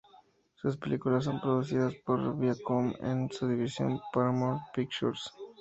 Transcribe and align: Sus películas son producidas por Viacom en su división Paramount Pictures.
Sus 0.55 0.77
películas 0.77 1.25
son 1.25 1.39
producidas 1.39 1.93
por 2.07 2.35
Viacom 2.35 2.91
en 3.01 3.29
su 3.31 3.47
división 3.47 3.99
Paramount 4.11 4.59
Pictures. 4.73 5.31